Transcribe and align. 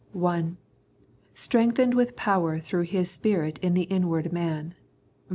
(i)" 0.19 0.51
Strengthened 1.35 1.93
with 1.93 2.15
power 2.15 2.57
through 2.59 2.81
His 2.81 3.11
Spirit 3.11 3.59
in 3.59 3.75
the 3.75 3.83
inward 3.83 4.33
man" 4.33 4.69
(ver. 4.71 4.75